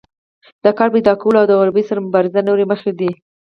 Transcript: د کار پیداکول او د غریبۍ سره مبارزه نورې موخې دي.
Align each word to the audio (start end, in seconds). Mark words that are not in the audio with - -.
د 0.63 0.65
کار 0.77 0.89
پیداکول 0.95 1.35
او 1.37 1.45
د 1.47 1.53
غریبۍ 1.59 1.83
سره 1.89 2.05
مبارزه 2.05 2.39
نورې 2.47 2.65
موخې 2.69 2.91
دي. 2.99 3.11